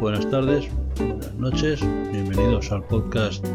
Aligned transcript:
buenas 0.00 0.28
tardes, 0.30 0.68
buenas 0.98 1.34
noches. 1.34 1.80
Bienvenidos 2.12 2.70
al 2.70 2.82
podcast 2.84 3.46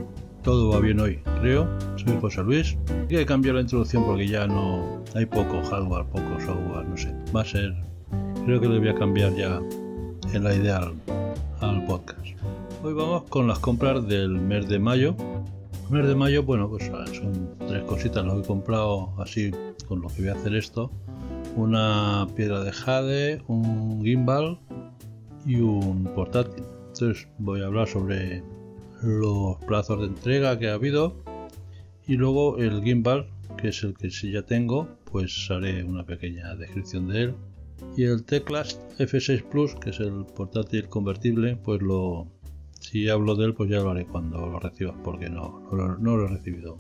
Todo 0.44 0.72
va 0.72 0.80
bien 0.80 1.00
hoy, 1.00 1.20
creo. 1.40 1.68
Soy 1.98 2.18
José 2.20 2.42
Luis. 2.42 2.78
Que 3.08 3.26
cambiar 3.26 3.56
la 3.56 3.62
introducción 3.62 4.04
porque 4.06 4.28
ya 4.28 4.48
no 4.48 5.04
hay 5.14 5.26
poco 5.26 5.62
hardware, 5.64 6.06
poco 6.06 6.40
software, 6.40 6.88
no 6.88 6.98
sé. 6.98 7.14
Va 7.36 7.42
a 7.42 7.46
ser, 7.46 7.76
creo 8.46 8.60
que 8.60 8.68
le 8.68 8.80
voy 8.80 8.90
a 8.90 8.96
cambiar 8.96 9.36
ya 9.36 9.62
en 10.34 10.44
la 10.44 10.78
al, 10.78 10.94
al 11.60 11.86
podcast. 11.86 12.26
Hoy 12.84 12.94
vamos 12.94 13.24
con 13.30 13.48
las 13.48 13.60
compras 13.60 14.08
del 14.08 14.32
mes 14.32 14.68
de 14.68 14.80
mayo. 14.80 15.16
El 15.90 15.98
mes 15.98 16.08
de 16.08 16.16
mayo, 16.16 16.44
bueno, 16.44 16.70
pues 16.70 16.86
son 16.86 17.56
tres 17.68 17.84
cositas 17.84 18.26
lo 18.26 18.36
que 18.36 18.42
he 18.42 18.48
comprado 18.48 19.14
así 19.20 19.52
con 19.88 20.02
lo 20.02 20.08
que 20.08 20.22
voy 20.22 20.30
a 20.30 20.34
hacer 20.34 20.56
esto. 20.56 20.92
Una 21.56 22.28
piedra 22.36 22.64
de 22.64 22.72
jade, 22.72 23.44
un 23.48 24.02
gimbal 24.04 24.58
y 25.46 25.56
un 25.56 26.04
portátil. 26.16 26.64
Entonces 26.88 27.28
voy 27.38 27.62
a 27.62 27.68
hablar 27.68 27.88
sobre 27.88 28.44
los 29.02 29.58
plazos 29.66 30.02
de 30.02 30.08
entrega 30.08 30.60
que 30.60 30.70
ha 30.70 30.76
habido 30.76 31.16
y 32.08 32.16
luego 32.16 32.58
el 32.58 32.84
gimbal, 32.84 33.28
que 33.58 33.70
es 33.70 33.84
el 33.84 33.96
que 33.96 34.10
si 34.10 34.32
ya 34.32 34.44
tengo, 34.44 34.88
pues 35.12 35.50
haré 35.50 35.84
una 35.84 36.06
pequeña 36.06 36.56
descripción 36.56 37.08
de 37.08 37.22
él. 37.24 37.36
Y 37.98 38.04
el 38.04 38.24
Teclast 38.24 38.80
F6 39.00 39.44
Plus, 39.44 39.76
que 39.76 39.90
es 39.90 40.00
el 40.00 40.26
portátil 40.36 40.88
convertible, 40.88 41.56
pues 41.56 41.82
lo 41.82 42.28
si 42.80 43.08
hablo 43.10 43.36
de 43.36 43.46
él, 43.46 43.54
pues 43.54 43.70
ya 43.70 43.80
lo 43.80 43.92
haré 43.92 44.06
cuando 44.06 44.46
lo 44.46 44.60
recibas, 44.60 44.96
porque 45.04 45.30
no, 45.30 45.62
no, 45.72 46.18
lo 46.18 46.26
he 46.26 46.28
recibido. 46.28 46.78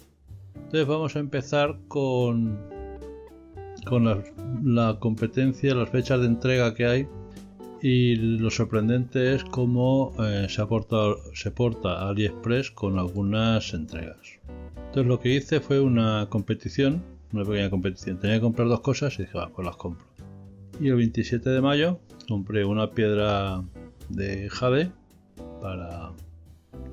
Entonces 0.55 0.87
vamos 0.87 1.15
a 1.15 1.19
empezar 1.19 1.79
con, 1.87 2.59
con 3.85 4.23
la 4.63 4.99
competencia, 4.99 5.75
las 5.75 5.89
fechas 5.89 6.19
de 6.21 6.25
entrega 6.25 6.73
que 6.73 6.85
hay 6.85 7.07
y 7.81 8.15
lo 8.15 8.51
sorprendente 8.51 9.33
es 9.33 9.43
cómo 9.43 10.13
eh, 10.19 10.47
se, 10.49 11.51
porta 11.51 12.09
AliExpress 12.09 12.71
con 12.71 12.99
algunas 12.99 13.73
entregas. 13.73 14.39
Entonces 14.75 15.07
lo 15.07 15.19
que 15.19 15.33
hice 15.35 15.59
fue 15.59 15.79
una 15.79 16.27
competición, 16.29 17.01
una 17.33 17.43
pequeña 17.43 17.69
competición. 17.71 18.19
Tenía 18.19 18.37
que 18.37 18.41
comprar 18.41 18.67
dos 18.67 18.81
cosas 18.81 19.17
y 19.17 19.23
dije, 19.23 19.37
va, 19.37 19.49
pues 19.49 19.65
las 19.65 19.77
compro. 19.77 20.05
Y 20.79 20.89
el 20.89 20.95
27 20.95 21.49
de 21.49 21.61
mayo 21.61 21.99
compré 22.27 22.65
una 22.65 22.91
piedra 22.91 23.63
de 24.09 24.47
jade 24.49 24.91
para 25.61 26.11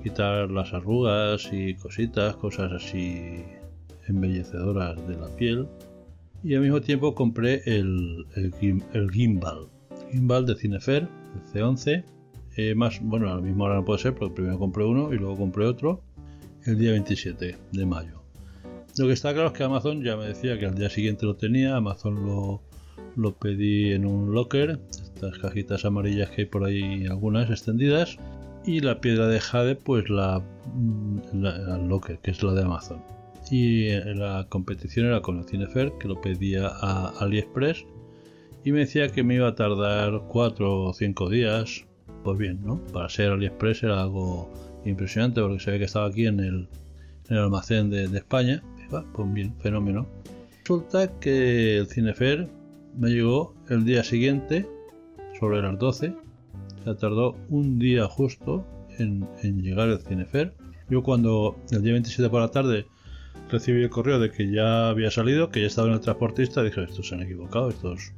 quitar 0.03 0.51
las 0.51 0.73
arrugas 0.73 1.51
y 1.53 1.75
cositas, 1.75 2.37
cosas 2.37 2.73
así 2.73 3.45
embellecedoras 4.07 5.07
de 5.07 5.17
la 5.17 5.29
piel. 5.37 5.69
Y 6.43 6.55
al 6.55 6.63
mismo 6.63 6.81
tiempo 6.81 7.15
compré 7.15 7.63
el, 7.67 8.27
el, 8.37 8.83
el 8.93 9.11
gimbal 9.11 9.69
gimbal 10.11 10.47
de 10.47 10.55
Cinefer, 10.55 11.09
el 11.35 11.53
C11. 11.53 12.05
Eh, 12.57 12.75
más, 12.75 13.01
bueno, 13.03 13.31
a 13.31 13.37
la 13.37 13.41
misma 13.41 13.67
hora 13.67 13.77
no 13.77 13.85
puede 13.85 14.01
ser, 14.01 14.15
porque 14.15 14.35
primero 14.35 14.59
compré 14.59 14.85
uno 14.85 15.13
y 15.13 15.17
luego 15.17 15.37
compré 15.37 15.65
otro 15.67 16.03
el 16.65 16.79
día 16.79 16.93
27 16.93 17.57
de 17.73 17.87
mayo. 17.87 18.23
Lo 18.97 19.07
que 19.07 19.13
está 19.13 19.33
claro 19.33 19.49
es 19.49 19.55
que 19.55 19.63
Amazon 19.63 20.03
ya 20.03 20.17
me 20.17 20.27
decía 20.27 20.59
que 20.59 20.67
al 20.67 20.75
día 20.75 20.91
siguiente 20.91 21.25
lo 21.25 21.37
tenía, 21.37 21.77
Amazon 21.77 22.27
lo, 22.27 22.63
lo 23.17 23.35
pedí 23.35 23.93
en 23.93 24.05
un 24.07 24.33
locker, 24.33 24.81
estas 24.91 25.39
cajitas 25.39 25.85
amarillas 25.85 26.31
que 26.31 26.43
hay 26.43 26.47
por 26.47 26.65
ahí, 26.65 27.07
algunas 27.07 27.49
extendidas, 27.49 28.17
y 28.65 28.81
la 28.81 29.01
piedra 29.01 29.29
de 29.29 29.39
jade, 29.41 29.77
pues 29.77 30.11
la, 30.11 30.43
la, 31.33 31.79
locker, 31.79 32.19
que 32.19 32.33
es 32.33 32.43
la 32.43 32.55
de 32.55 32.63
Amazon. 32.63 33.01
Y 33.51 33.89
la 34.15 34.47
competición 34.49 35.07
era 35.07 35.23
con 35.23 35.39
el 35.39 35.45
Cinefer, 35.45 35.93
que 36.01 36.09
lo 36.09 36.21
pedía 36.21 36.67
a 36.69 37.11
AliExpress 37.21 37.87
y 38.69 38.73
me 38.73 38.81
decía 38.81 39.09
que 39.09 39.25
me 39.25 39.37
iba 39.37 39.49
a 39.49 39.55
tardar 39.55 40.25
4 40.29 40.83
o 40.83 40.93
5 40.93 41.31
días. 41.31 41.87
Pues 42.23 42.37
bien, 42.37 42.61
¿no? 42.63 42.85
Para 42.93 43.09
ser 43.09 43.31
AliExpress 43.33 43.85
era 43.85 44.03
algo 44.03 44.53
impresionante 44.85 45.41
porque 45.41 45.59
se 45.59 45.71
ve 45.71 45.79
que 45.79 45.87
estaba 45.87 46.07
aquí 46.07 46.27
en 46.27 46.39
el, 46.41 46.69
en 47.31 47.37
el 47.37 47.39
almacén 47.39 47.89
de, 47.89 48.05
España. 48.05 48.63
pues 48.91 49.33
bien, 49.33 49.55
fenómeno. 49.61 50.07
Resulta 50.61 51.19
que 51.19 51.79
el 51.79 51.87
Cinefer 51.87 52.51
me 52.95 53.09
llegó 53.09 53.55
el 53.71 53.87
día 53.87 54.05
siguiente, 54.05 54.69
sobre 55.41 55.63
las 55.63 55.79
12. 55.79 56.13
Se 56.85 56.95
tardó 56.97 57.37
un 57.49 57.79
día 57.79 58.05
justo 58.05 58.67
en, 58.99 59.27
en 59.43 59.63
llegar 59.63 59.89
el 59.89 60.01
Cinefer. 60.01 60.53
Yo 60.91 61.03
cuando 61.03 61.57
el 61.71 61.83
día 61.83 61.93
27 61.93 62.29
por 62.29 62.43
la 62.43 62.49
tarde 62.49 62.85
recibí 63.51 63.83
el 63.83 63.89
correo 63.89 64.19
de 64.19 64.31
que 64.31 64.53
ya 64.53 64.91
había 64.91 65.11
salido, 65.11 65.49
que 65.49 65.63
ya 65.63 65.69
estaba 65.69 65.89
en 65.89 65.95
el 65.95 66.01
transportista, 66.01 66.63
dije, 66.63 66.83
estos 66.83 67.09
se 67.09 67.15
han 67.15 67.23
equivocado, 67.23 67.71
estos 67.71 68.13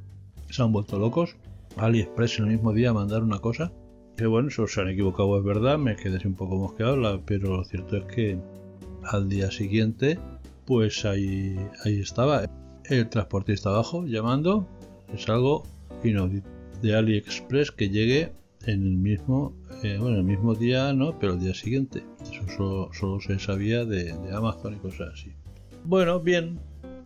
se 0.51 0.61
han 0.61 0.71
vuelto 0.71 0.99
locos. 0.99 1.35
AliExpress 1.77 2.39
en 2.39 2.45
el 2.45 2.51
mismo 2.51 2.73
día 2.73 2.93
mandar 2.93 3.23
una 3.23 3.39
cosa. 3.39 3.71
Que 4.17 4.25
bueno, 4.25 4.49
eso 4.49 4.67
se 4.67 4.81
han 4.81 4.89
equivocado, 4.89 5.37
es 5.37 5.43
verdad, 5.43 5.77
me 5.77 5.95
quedé 5.95 6.25
un 6.27 6.35
poco 6.35 6.57
mosqueado, 6.57 7.21
pero 7.25 7.57
lo 7.57 7.63
cierto 7.63 7.97
es 7.97 8.05
que 8.05 8.37
al 9.03 9.29
día 9.29 9.49
siguiente, 9.49 10.19
pues 10.65 11.05
ahí, 11.05 11.55
ahí 11.85 11.99
estaba 11.99 12.43
el 12.85 13.09
transportista 13.09 13.69
abajo 13.69 14.05
llamando. 14.05 14.67
Es 15.13 15.27
algo 15.29 15.63
inaudito 16.03 16.49
de 16.81 16.95
AliExpress 16.95 17.71
que 17.71 17.89
llegue 17.89 18.31
en 18.65 18.83
el 18.83 18.97
mismo, 18.97 19.55
eh, 19.83 19.97
bueno, 19.99 20.17
el 20.17 20.23
mismo 20.23 20.55
día 20.55 20.93
no, 20.93 21.17
pero 21.19 21.33
el 21.33 21.39
día 21.39 21.53
siguiente. 21.53 22.03
Eso 22.21 22.89
solo, 22.93 23.19
se 23.21 23.39
sabía 23.39 23.85
de 23.85 24.11
Amazon 24.33 24.75
y 24.75 24.77
cosas 24.77 25.13
así. 25.13 25.33
Bueno, 25.83 26.19
bien, 26.19 26.59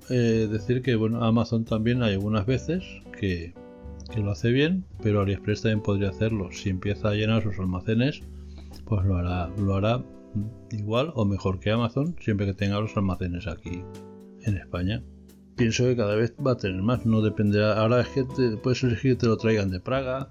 eh, 0.09 0.47
decir 0.51 0.81
que 0.81 0.95
bueno, 0.95 1.23
Amazon 1.23 1.65
también 1.65 2.03
hay 2.03 2.13
algunas 2.13 2.45
veces 2.45 2.83
que, 3.19 3.53
lo 4.15 4.31
hace 4.31 4.51
bien, 4.51 4.85
pero 5.01 5.21
AliExpress 5.21 5.63
también 5.63 5.81
podría 5.81 6.09
hacerlo. 6.09 6.49
Si 6.51 6.69
empieza 6.69 7.09
a 7.09 7.13
llenar 7.15 7.43
sus 7.43 7.59
almacenes, 7.59 8.21
pues 8.85 9.03
lo 9.05 9.17
hará, 9.17 9.49
lo 9.57 9.75
hará 9.75 10.03
igual 10.71 11.11
o 11.15 11.25
mejor 11.25 11.59
que 11.59 11.71
Amazon, 11.71 12.15
siempre 12.21 12.45
que 12.45 12.53
tenga 12.53 12.79
los 12.79 12.95
almacenes 12.95 13.47
aquí 13.47 13.83
en 14.43 14.57
España. 14.57 15.03
Pienso 15.55 15.85
que 15.85 15.95
cada 15.95 16.15
vez 16.15 16.33
va 16.45 16.51
a 16.51 16.57
tener 16.57 16.81
más, 16.81 17.05
no 17.05 17.21
dependerá. 17.21 17.77
Ahora 17.79 18.01
es 18.01 18.07
que 18.09 18.25
puedes 18.61 18.83
elegir 18.83 19.13
que 19.13 19.21
te 19.21 19.27
lo 19.27 19.37
traigan 19.37 19.69
de 19.69 19.79
Praga, 19.79 20.29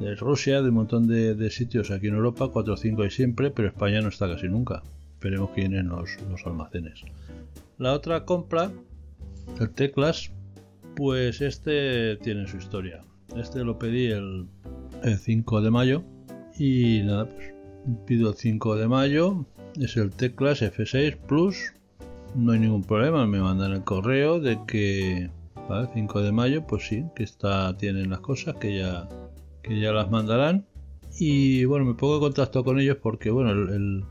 de 0.00 0.14
Rusia, 0.16 0.62
de 0.62 0.70
un 0.70 0.74
montón 0.74 1.06
de, 1.06 1.50
sitios 1.50 1.90
aquí 1.90 2.08
en 2.08 2.14
Europa, 2.14 2.48
4 2.52 2.74
o 2.74 2.76
5 2.76 3.02
hay 3.02 3.10
siempre, 3.10 3.50
pero 3.50 3.68
España 3.68 4.00
no 4.00 4.08
está 4.08 4.28
casi 4.28 4.48
nunca. 4.48 4.82
Esperemos 5.14 5.50
que 5.50 5.62
llenen 5.62 5.88
los, 5.88 6.18
los 6.30 6.44
almacenes. 6.46 7.02
La 7.78 7.92
otra 7.92 8.24
compra 8.24 8.72
el 9.60 9.70
teclas, 9.70 10.32
pues 10.96 11.40
este 11.40 12.16
tiene 12.16 12.46
su 12.46 12.58
historia. 12.58 13.04
Este 13.36 13.64
lo 13.64 13.78
pedí 13.78 14.06
el, 14.06 14.48
5 15.02 15.62
de 15.62 15.70
mayo 15.70 16.04
y 16.58 17.00
nada, 17.02 17.28
pues 17.28 17.54
pido 18.06 18.30
el 18.30 18.36
5 18.36 18.76
de 18.76 18.88
mayo. 18.88 19.46
Es 19.80 19.96
el 19.96 20.10
teclas 20.10 20.62
F6 20.62 21.16
Plus. 21.16 21.72
No 22.34 22.52
hay 22.52 22.60
ningún 22.60 22.84
problema, 22.84 23.26
me 23.26 23.40
mandan 23.40 23.72
el 23.72 23.84
correo 23.84 24.40
de 24.40 24.58
que 24.66 25.30
¿vale? 25.68 25.88
5 25.92 26.22
de 26.22 26.32
mayo, 26.32 26.66
pues 26.66 26.86
sí, 26.86 27.04
que 27.14 27.24
está, 27.24 27.76
tienen 27.76 28.10
las 28.10 28.20
cosas 28.20 28.56
que 28.56 28.78
ya, 28.78 29.08
que 29.62 29.80
ya 29.80 29.92
las 29.92 30.10
mandarán. 30.10 30.66
Y 31.18 31.64
bueno, 31.64 31.84
me 31.84 31.94
pongo 31.94 32.14
en 32.16 32.20
contacto 32.20 32.64
con 32.64 32.78
ellos 32.80 32.96
porque 33.02 33.30
bueno, 33.30 33.50
el, 33.50 34.04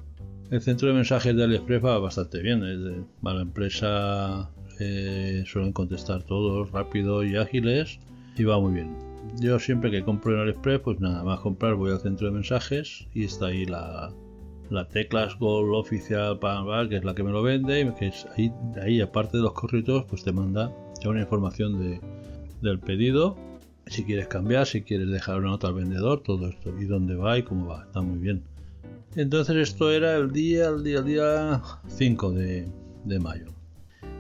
centro 0.62 0.90
de 0.90 0.94
mensajes 0.94 1.36
de 1.36 1.44
AliExpress 1.44 1.84
va 1.84 2.00
bastante 2.00 2.42
bien. 2.42 2.64
Es 2.64 2.80
de, 2.84 3.04
la 3.24 3.42
empresa 3.42 4.52
suelen 5.46 5.74
contestar 5.74 6.24
todos 6.24 6.72
rápido 6.72 7.24
y 7.24 7.36
ágiles 7.36 8.00
y 8.38 8.44
va 8.44 8.60
muy 8.60 8.74
bien. 8.74 8.96
Yo 9.40 9.60
siempre 9.60 9.92
que 9.92 10.04
compro 10.04 10.34
en 10.34 10.42
AliExpress, 10.42 10.80
pues 10.82 11.00
nada 11.00 11.24
más 11.24 11.40
comprar 11.40 11.76
voy 11.76 11.92
al 11.92 12.00
centro 12.00 12.28
de 12.28 12.34
mensajes 12.34 13.08
y 13.14 13.26
está 13.26 13.48
ahí 13.48 13.66
la, 13.66 14.12
la 14.70 14.88
teclas 14.88 15.38
Gold 15.38 15.74
oficial 15.74 16.40
para 16.40 16.88
que 16.90 16.98
es 16.98 17.04
la 17.04 17.14
que 17.14 17.24
me 17.24 17.32
lo 17.32 17.44
vende 17.44 17.82
y 17.82 17.92
que 17.94 18.08
es 18.08 18.28
ahí, 18.36 19.02
aparte 19.02 19.38
de 19.38 19.44
los 19.44 19.54
corritos 19.54 20.06
pues 20.06 20.24
te 20.24 20.32
manda 20.32 20.74
ya 21.02 21.10
una 21.10 21.22
información 21.22 21.80
de, 21.80 22.00
del 22.62 22.80
pedido. 22.80 23.38
Si 23.88 24.04
quieres 24.04 24.28
cambiar 24.28 24.66
si 24.66 24.82
quieres 24.82 25.10
dejar 25.10 25.38
una 25.38 25.50
nota 25.50 25.68
al 25.68 25.76
vendedor 25.76 26.24
todo 26.24 26.48
esto 26.48 26.74
y 26.80 26.86
dónde 26.86 27.16
va 27.16 27.38
y 27.38 27.44
cómo 27.44 27.68
va 27.68 27.84
está 27.84 28.02
muy 28.02 28.20
bien. 28.20 28.44
Entonces 29.16 29.56
esto 29.58 29.92
era 29.92 30.16
el 30.16 30.32
día 30.32 30.70
el 30.70 30.84
día 30.84 31.00
el 31.00 31.06
día 31.06 31.62
5 31.88 32.32
de, 32.32 32.68
de 33.06 33.20
mayo 33.20 33.61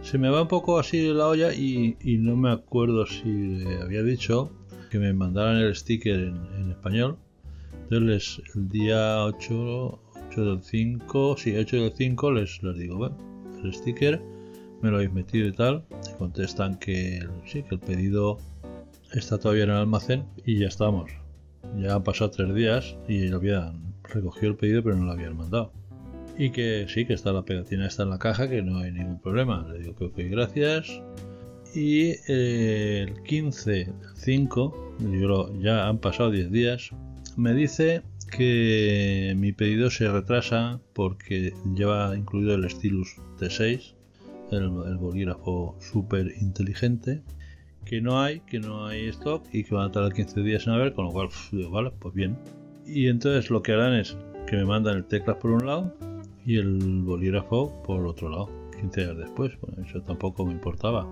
se 0.01 0.17
me 0.17 0.29
va 0.29 0.41
un 0.41 0.47
poco 0.47 0.79
así 0.79 1.13
la 1.13 1.27
olla 1.27 1.53
y, 1.53 1.95
no 2.19 2.35
me 2.35 2.51
acuerdo 2.51 3.05
si 3.05 3.63
había 3.81 4.03
dicho 4.03 4.51
que 4.89 4.99
me 4.99 5.13
mandaran 5.13 5.57
el 5.57 5.75
sticker 5.75 6.19
en, 6.19 6.71
español. 6.71 7.17
Entonces 7.83 8.41
el 8.55 8.69
día 8.69 9.23
8, 9.25 9.99
8 10.29 10.45
del 10.45 10.63
5, 10.63 11.35
sí, 11.37 11.55
8 11.55 11.77
del 11.77 11.93
5 11.93 12.31
les, 12.31 12.63
les 12.63 12.77
digo, 12.77 12.97
bueno, 12.97 13.17
el 13.63 13.73
sticker 13.73 14.21
me 14.81 14.89
lo 14.89 14.97
habéis 14.97 15.13
metido 15.13 15.47
y 15.47 15.53
tal. 15.53 15.85
Me 15.91 16.17
contestan 16.17 16.77
que 16.79 17.19
sí, 17.45 17.63
que 17.63 17.75
el 17.75 17.79
pedido 17.79 18.37
está 19.13 19.37
todavía 19.37 19.65
en 19.65 19.71
el 19.71 19.77
almacén 19.77 20.25
y 20.45 20.59
ya 20.59 20.67
estamos. 20.67 21.11
Ya 21.77 21.95
han 21.95 22.03
pasado 22.03 22.31
tres 22.31 22.55
días 22.55 22.97
y 23.07 23.31
habían 23.31 23.93
recogido 24.03 24.51
el 24.51 24.57
pedido 24.57 24.83
pero 24.83 24.95
no 24.95 25.05
lo 25.05 25.11
habían 25.11 25.37
mandado 25.37 25.71
y 26.37 26.51
que 26.51 26.85
sí, 26.89 27.05
que 27.05 27.13
está 27.13 27.31
la 27.31 27.43
pegatina 27.43 27.87
está 27.87 28.03
en 28.03 28.09
la 28.09 28.19
caja, 28.19 28.49
que 28.49 28.61
no 28.61 28.79
hay 28.79 28.91
ningún 28.91 29.19
problema. 29.19 29.67
Le 29.71 29.79
digo 29.79 29.95
que 29.95 30.05
ok, 30.05 30.17
gracias. 30.29 31.01
Y 31.73 32.15
eh, 32.27 33.05
el 33.07 33.23
15 33.23 33.93
5, 34.15 34.97
ya 35.61 35.87
han 35.87 35.97
pasado 35.99 36.31
10 36.31 36.51
días, 36.51 36.89
me 37.37 37.53
dice 37.53 38.01
que 38.29 39.33
mi 39.37 39.53
pedido 39.53 39.89
se 39.89 40.11
retrasa 40.11 40.79
porque 40.93 41.53
lleva 41.75 42.15
incluido 42.15 42.55
el 42.55 42.69
Stylus 42.69 43.15
T6, 43.39 43.93
el, 44.51 44.97
bolígrafo 44.97 45.75
súper 45.79 46.33
inteligente, 46.41 47.21
que 47.85 48.01
no 48.01 48.21
hay, 48.21 48.41
que 48.41 48.59
no 48.59 48.85
hay 48.85 49.07
stock 49.07 49.45
y 49.53 49.63
que 49.63 49.73
van 49.73 49.89
a 49.89 49.91
tardar 49.91 50.13
15 50.13 50.41
días 50.41 50.67
en 50.67 50.73
haber, 50.73 50.93
con 50.93 51.05
lo 51.05 51.11
cual, 51.11 51.29
vale, 51.71 51.91
pues 51.99 52.13
bien. 52.13 52.37
Y 52.85 53.07
entonces 53.07 53.49
lo 53.49 53.63
que 53.63 53.71
harán 53.71 53.93
es 53.93 54.17
que 54.45 54.57
me 54.57 54.65
mandan 54.65 54.97
el 54.97 55.05
teclas 55.05 55.37
por 55.37 55.51
un 55.51 55.65
lado 55.65 56.10
y 56.45 56.57
el 56.57 57.01
bolígrafo 57.03 57.81
por 57.83 58.05
otro 58.05 58.29
lado, 58.29 58.49
15 58.79 59.01
días 59.01 59.17
después. 59.17 59.53
Bueno, 59.61 59.83
eso 59.87 60.01
tampoco 60.01 60.45
me 60.45 60.53
importaba. 60.53 61.07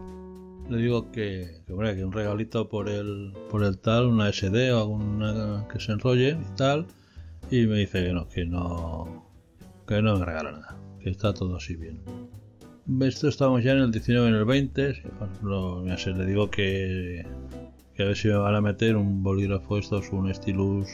Le 0.70 0.78
digo 0.78 1.12
que, 1.12 1.62
que, 1.66 1.74
que 1.74 2.06
un 2.06 2.12
regalito 2.12 2.70
por 2.70 2.90
el, 2.90 3.34
por 3.50 3.64
el 3.64 3.80
tal, 3.80 4.08
una 4.08 4.32
SD 4.32 4.72
o 4.72 4.80
alguna 4.80 5.68
que 5.72 5.80
se 5.80 5.92
enrolle 5.92 6.38
y 6.40 6.56
tal 6.56 6.86
y 7.52 7.66
me 7.66 7.78
dice 7.80 8.04
que 8.04 8.14
no, 8.14 8.28
que 8.28 8.46
no, 8.46 9.26
que 9.88 10.02
no 10.02 10.18
me 10.18 10.26
regala 10.26 10.52
nada, 10.52 10.78
que 11.02 11.10
está 11.10 11.34
todo 11.34 11.56
así 11.56 11.76
bien. 11.76 12.00
Esto 13.02 13.28
estamos 13.28 13.64
ya 13.64 13.74
en 13.74 13.80
el 13.80 13.92
19 13.92 14.30
en 14.30 14.36
el 14.36 14.46
20. 14.46 15.04
No, 15.42 15.98
sé, 15.98 16.12
le 16.12 16.26
digo 16.26 16.50
que, 16.50 17.26
que, 17.96 18.04
a 18.04 18.08
ver 18.08 18.16
si 18.16 18.28
me 18.28 18.36
van 18.36 18.56
a 18.56 18.62
meter 18.62 18.96
un 18.96 19.24
bolígrafo 19.24 19.78
estos, 19.78 20.12
un 20.12 20.34
stylus 20.34 20.90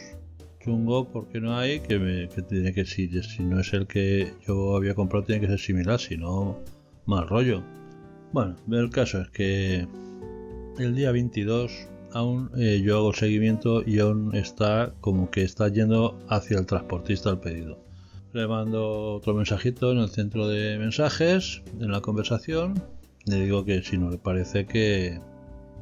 chungo, 0.66 1.08
porque 1.08 1.40
no 1.40 1.56
hay, 1.56 1.80
que, 1.80 2.00
me, 2.00 2.28
tiene 2.28 2.74
que 2.74 2.86
si, 2.86 3.08
si 3.22 3.44
no 3.44 3.60
es 3.60 3.72
el 3.74 3.86
que 3.86 4.34
yo 4.48 4.76
había 4.76 4.96
comprado, 4.96 5.26
tiene 5.26 5.42
que 5.42 5.48
ser 5.48 5.60
similar, 5.60 6.00
si 6.00 6.18
no, 6.18 6.60
mal 7.06 7.28
rollo. 7.28 7.64
Bueno, 8.34 8.56
el 8.72 8.90
caso 8.90 9.22
es 9.22 9.30
que 9.30 9.88
el 10.80 10.96
día 10.96 11.12
22 11.12 11.88
aún 12.14 12.50
eh, 12.58 12.82
yo 12.84 12.98
hago 12.98 13.14
seguimiento 13.14 13.84
y 13.86 14.00
aún 14.00 14.36
está 14.36 14.94
como 15.02 15.30
que 15.30 15.44
está 15.44 15.68
yendo 15.68 16.18
hacia 16.30 16.58
el 16.58 16.66
transportista 16.66 17.30
el 17.30 17.40
pedido. 17.40 17.78
Le 18.34 18.48
mando 18.48 19.14
otro 19.14 19.34
mensajito 19.34 19.92
en 19.92 20.00
el 20.00 20.10
centro 20.10 20.48
de 20.48 20.78
mensajes, 20.78 21.62
en 21.80 21.92
la 21.92 22.02
conversación. 22.02 22.82
Le 23.26 23.42
digo 23.42 23.64
que 23.64 23.82
si 23.84 23.98
no 23.98 24.10
le 24.10 24.18
parece 24.18 24.66
que, 24.66 25.20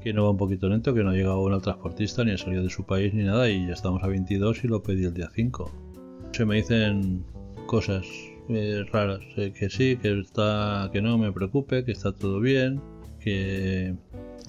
que 0.04 0.14
no 0.14 0.24
va 0.24 0.32
un 0.32 0.38
poquito 0.38 0.68
lento, 0.70 0.94
que 0.94 1.04
no 1.04 1.12
ha 1.12 1.14
llegado 1.14 1.36
aún 1.36 1.62
transportista, 1.62 2.24
ni 2.24 2.32
ha 2.32 2.38
salido 2.38 2.64
de 2.64 2.70
su 2.70 2.86
país 2.86 3.14
ni 3.14 3.24
nada, 3.24 3.50
y 3.50 3.68
ya 3.68 3.74
estamos 3.74 4.04
a 4.04 4.08
22 4.08 4.64
y 4.64 4.68
lo 4.68 4.84
pedí 4.84 5.06
el 5.06 5.14
día 5.14 5.30
5. 5.34 5.72
Se 6.34 6.46
me 6.46 6.56
dicen 6.56 7.24
cosas 7.68 8.06
eh, 8.50 8.84
raras, 8.92 9.22
eh, 9.38 9.54
que 9.58 9.70
sí, 9.70 9.98
que 9.98 10.20
está, 10.20 10.90
que 10.92 11.02
no 11.02 11.18
me 11.18 11.32
preocupe, 11.32 11.86
que 11.86 11.94
está 11.94 12.12
todo 12.12 12.42
bien, 12.42 12.82
que 13.20 13.96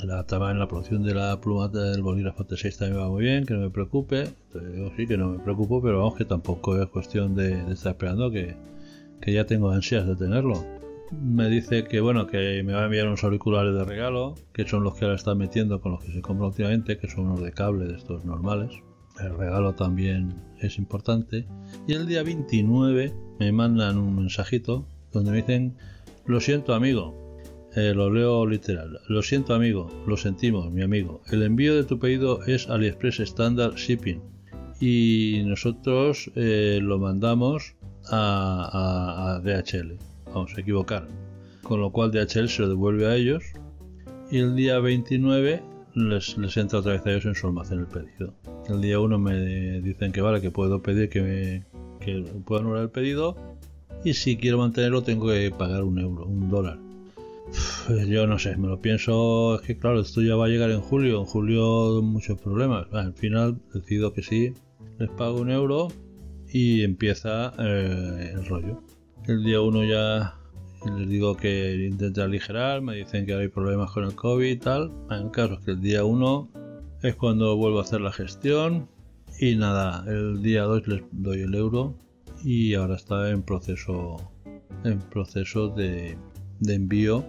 la, 0.03 0.27
en 0.51 0.59
la 0.59 0.69
producción 0.69 1.03
de 1.03 1.15
la 1.15 1.41
pluma 1.41 1.69
del 1.69 2.03
bolígrafo 2.03 2.45
T6 2.45 2.79
también 2.79 3.01
va 3.01 3.09
muy 3.09 3.25
bien, 3.25 3.47
que 3.47 3.55
no 3.55 3.61
me 3.61 3.71
preocupe. 3.71 4.25
Entonces 4.53 4.93
sí, 4.97 5.07
que 5.07 5.17
no 5.17 5.29
me 5.29 5.39
preocupo, 5.39 5.81
pero 5.81 5.99
vamos, 5.99 6.17
que 6.17 6.25
tampoco 6.25 6.81
es 6.81 6.89
cuestión 6.89 7.35
de, 7.35 7.73
estar 7.73 7.93
esperando, 7.93 8.31
que, 8.31 8.57
que, 9.21 9.33
ya 9.33 9.47
tengo 9.47 9.71
ansias 9.71 10.07
de 10.07 10.17
tenerlo. 10.17 10.65
Me 11.23 11.49
dice 11.49 11.85
que 11.85 12.01
bueno, 12.01 12.27
que 12.27 12.63
me 12.65 12.73
va 12.73 12.83
a 12.83 12.85
enviar 12.85 13.07
unos 13.07 13.25
auriculares 13.25 13.75
de 13.75 13.85
regalo, 13.85 14.35
que 14.53 14.67
son 14.67 14.85
los 14.85 14.95
que 14.95 15.05
ahora 15.05 15.17
están 15.17 15.39
metiendo 15.39 15.81
con 15.81 15.93
los 15.93 16.05
que 16.05 16.13
se 16.13 16.21
compra 16.21 16.47
últimamente, 16.47 16.99
que 16.99 17.09
son 17.09 17.27
unos 17.27 17.43
de 17.43 17.53
cable 17.53 17.87
de 17.87 17.97
estos 17.97 18.25
normales. 18.25 18.71
El 19.21 19.37
regalo 19.37 19.75
también 19.75 20.35
es 20.61 20.79
importante. 20.79 21.47
Y 21.87 21.95
el 21.95 22.07
día 22.07 22.23
29 22.23 23.15
me 23.39 23.53
mandan 23.53 23.99
un 23.99 24.17
mensajito 24.17 24.87
donde 25.13 25.31
me 25.31 25.37
dicen, 25.39 25.77
lo 26.27 26.41
siento 26.41 26.75
amigo, 26.75 27.39
eh, 27.77 27.93
lo 27.95 28.11
leo 28.11 28.47
literal. 28.47 29.01
Lo 29.09 29.23
siento 29.23 29.55
amigo, 29.55 29.91
lo 30.07 30.17
sentimos 30.17 30.71
mi 30.73 30.83
amigo. 30.83 31.23
El 31.31 31.43
envío 31.43 31.75
de 31.75 31.85
tu 31.85 31.99
pedido 31.99 32.45
es 32.45 32.69
AliExpress 32.69 33.21
Standard 33.21 33.75
Shipping 33.75 34.21
y 34.81 35.43
nosotros 35.47 36.31
eh, 36.35 36.79
lo 36.83 36.99
mandamos 36.99 37.75
a, 38.11 39.41
DHL. 39.43 39.99
Vamos 40.35 40.53
a 40.57 40.61
equivocar. 40.61 41.09
Con 41.63 41.81
lo 41.81 41.91
cual 41.91 42.11
DHL 42.11 42.49
se 42.49 42.63
lo 42.63 42.69
devuelve 42.69 43.07
a 43.07 43.17
ellos 43.17 43.43
y 44.31 44.39
el 44.39 44.55
día 44.55 44.79
29 44.81 45.63
les, 45.95 46.37
les 46.37 46.57
entra 46.57 46.81
otra 46.81 46.93
vez 46.93 47.07
a 47.07 47.11
ellos 47.11 47.25
en 47.25 47.35
su 47.35 47.47
almacén 47.47 47.79
el 47.79 47.87
pedido. 47.87 48.35
El 48.69 48.83
día 48.83 49.01
1 49.01 49.19
me 49.19 49.81
dicen 49.81 50.13
que 50.13 50.21
vale, 50.21 50.43
que 50.43 50.51
puedo 50.51 50.83
pedir 50.83 51.09
que, 51.09 51.23
me, 51.23 51.65
que 52.01 52.23
puedo 52.45 52.61
anular 52.61 52.83
el 52.83 52.91
pedido 52.91 53.37
y 54.05 54.13
si 54.13 54.37
quiero 54.37 54.59
mantenerlo 54.59 55.03
tengo 55.03 55.29
que 55.29 55.51
pagar 55.57 55.85
un 55.85 55.99
euro, 55.99 56.27
un 56.27 56.51
dólar 56.51 56.79
yo 58.09 58.27
no 58.27 58.39
sé, 58.39 58.57
me 58.57 58.69
lo 58.69 58.81
pienso, 58.81 59.57
es 59.57 59.63
que 59.63 59.77
claro, 59.77 60.01
esto 60.01 60.23
ya 60.23 60.37
va 60.37 60.47
a 60.47 60.49
llegar 60.49 60.71
en 60.71 60.81
julio, 60.81 61.21
en 61.21 61.27
julio 61.27 62.01
muchos 62.03 62.41
problemas. 62.41 62.87
Al 62.93 63.13
final 63.15 63.61
decido 63.73 64.13
que 64.13 64.23
sí, 64.23 64.55
les 64.99 65.11
pago 65.11 65.41
un 65.41 65.51
euro 65.51 65.89
y 66.49 66.83
empieza 66.83 67.53
eh, 67.59 68.33
el 68.35 68.47
rollo. 68.47 68.83
El 69.27 69.43
día 69.43 69.61
uno 69.63 69.85
ya 69.85 70.35
les 70.85 71.09
digo 71.09 71.35
que 71.35 71.87
intente 71.91 72.21
aligerar, 72.21 72.83
me 72.83 72.97
dicen 72.97 73.25
que 73.25 73.35
hay 73.35 73.49
problemas 73.49 73.91
con 73.91 74.05
el 74.05 74.15
COVID 74.15 74.51
y 74.51 74.57
tal. 74.57 74.93
En 75.11 75.31
caso 75.31 75.59
que 75.65 75.71
el 75.71 75.81
día 75.81 76.05
1 76.05 76.49
es 77.03 77.15
cuando 77.17 77.57
vuelvo 77.57 77.79
a 77.79 77.83
hacer 77.83 78.03
la 78.03 78.13
gestión 78.13 78.87
y 79.41 79.57
nada, 79.57 80.05
el 80.07 80.43
día 80.43 80.65
2 80.65 80.89
les 80.89 81.03
doy 81.13 81.41
el 81.41 81.55
euro 81.55 81.95
y 82.43 82.75
ahora 82.75 82.97
está 82.97 83.31
en 83.31 83.43
proceso 83.43 84.31
en 84.85 84.99
proceso 84.99 85.69
de, 85.69 86.19
de 86.61 86.75
envío 86.75 87.25